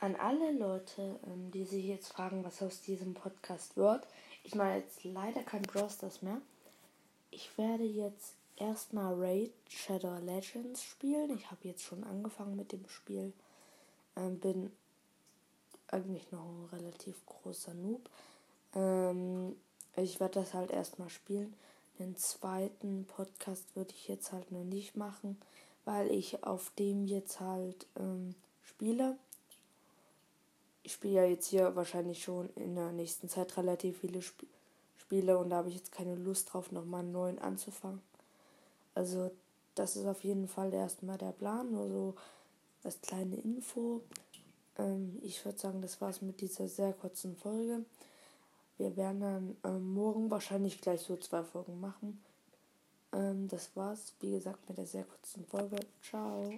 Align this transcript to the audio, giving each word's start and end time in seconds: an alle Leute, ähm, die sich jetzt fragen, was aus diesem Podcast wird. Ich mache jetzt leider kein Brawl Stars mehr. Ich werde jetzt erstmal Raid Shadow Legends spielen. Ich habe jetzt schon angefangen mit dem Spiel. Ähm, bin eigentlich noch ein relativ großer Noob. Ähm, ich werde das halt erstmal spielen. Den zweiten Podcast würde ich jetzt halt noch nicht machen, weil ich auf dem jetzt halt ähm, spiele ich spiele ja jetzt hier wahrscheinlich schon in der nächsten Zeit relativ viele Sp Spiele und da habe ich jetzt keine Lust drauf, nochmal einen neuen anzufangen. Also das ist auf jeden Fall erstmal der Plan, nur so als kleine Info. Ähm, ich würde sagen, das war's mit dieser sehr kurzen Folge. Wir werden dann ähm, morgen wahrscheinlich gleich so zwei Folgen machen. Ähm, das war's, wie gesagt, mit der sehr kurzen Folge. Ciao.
an 0.00 0.16
alle 0.16 0.52
Leute, 0.52 1.20
ähm, 1.26 1.50
die 1.50 1.64
sich 1.64 1.84
jetzt 1.84 2.08
fragen, 2.08 2.42
was 2.44 2.62
aus 2.62 2.80
diesem 2.80 3.14
Podcast 3.14 3.76
wird. 3.76 4.06
Ich 4.44 4.54
mache 4.54 4.76
jetzt 4.76 5.04
leider 5.04 5.42
kein 5.42 5.62
Brawl 5.62 5.90
Stars 5.90 6.22
mehr. 6.22 6.40
Ich 7.30 7.56
werde 7.58 7.84
jetzt 7.84 8.34
erstmal 8.56 9.14
Raid 9.14 9.52
Shadow 9.68 10.16
Legends 10.18 10.82
spielen. 10.82 11.36
Ich 11.36 11.50
habe 11.50 11.68
jetzt 11.68 11.82
schon 11.82 12.02
angefangen 12.04 12.56
mit 12.56 12.72
dem 12.72 12.88
Spiel. 12.88 13.32
Ähm, 14.16 14.40
bin 14.40 14.72
eigentlich 15.88 16.32
noch 16.32 16.46
ein 16.46 16.68
relativ 16.72 17.14
großer 17.26 17.74
Noob. 17.74 18.08
Ähm, 18.74 19.54
ich 19.96 20.18
werde 20.18 20.40
das 20.40 20.54
halt 20.54 20.70
erstmal 20.70 21.10
spielen. 21.10 21.54
Den 21.98 22.16
zweiten 22.16 23.04
Podcast 23.04 23.64
würde 23.76 23.92
ich 23.92 24.08
jetzt 24.08 24.32
halt 24.32 24.50
noch 24.50 24.64
nicht 24.64 24.96
machen, 24.96 25.38
weil 25.84 26.10
ich 26.10 26.42
auf 26.44 26.72
dem 26.78 27.04
jetzt 27.04 27.40
halt 27.40 27.86
ähm, 27.98 28.34
spiele 28.62 29.18
ich 30.90 30.94
spiele 30.94 31.14
ja 31.14 31.24
jetzt 31.24 31.46
hier 31.46 31.76
wahrscheinlich 31.76 32.24
schon 32.24 32.50
in 32.56 32.74
der 32.74 32.90
nächsten 32.90 33.28
Zeit 33.28 33.56
relativ 33.56 34.00
viele 34.00 34.18
Sp 34.18 34.42
Spiele 34.98 35.38
und 35.38 35.50
da 35.50 35.58
habe 35.58 35.68
ich 35.68 35.76
jetzt 35.76 35.92
keine 35.92 36.16
Lust 36.16 36.52
drauf, 36.52 36.72
nochmal 36.72 37.00
einen 37.00 37.12
neuen 37.12 37.38
anzufangen. 37.38 38.00
Also 38.94 39.30
das 39.76 39.94
ist 39.94 40.06
auf 40.06 40.24
jeden 40.24 40.48
Fall 40.48 40.74
erstmal 40.74 41.16
der 41.16 41.30
Plan, 41.30 41.70
nur 41.70 41.88
so 41.88 42.14
als 42.82 43.00
kleine 43.00 43.36
Info. 43.36 44.02
Ähm, 44.78 45.18
ich 45.22 45.44
würde 45.44 45.58
sagen, 45.58 45.80
das 45.80 46.00
war's 46.00 46.22
mit 46.22 46.40
dieser 46.40 46.66
sehr 46.66 46.92
kurzen 46.92 47.36
Folge. 47.36 47.84
Wir 48.76 48.96
werden 48.96 49.20
dann 49.20 49.56
ähm, 49.64 49.94
morgen 49.94 50.28
wahrscheinlich 50.28 50.80
gleich 50.80 51.02
so 51.02 51.16
zwei 51.16 51.44
Folgen 51.44 51.80
machen. 51.80 52.20
Ähm, 53.12 53.46
das 53.46 53.70
war's, 53.76 54.12
wie 54.20 54.32
gesagt, 54.32 54.68
mit 54.68 54.76
der 54.76 54.86
sehr 54.86 55.04
kurzen 55.04 55.44
Folge. 55.46 55.78
Ciao. 56.02 56.52